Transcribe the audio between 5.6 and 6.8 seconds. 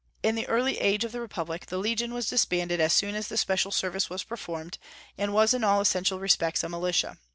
all essential respects a